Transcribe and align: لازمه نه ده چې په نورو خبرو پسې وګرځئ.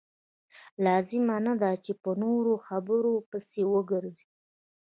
لازمه 0.85 1.37
نه 1.47 1.53
ده 1.61 1.71
چې 1.83 1.91
په 2.01 2.11
نورو 2.23 2.53
خبرو 2.67 3.13
پسې 3.29 3.61
وګرځئ. 3.73 4.25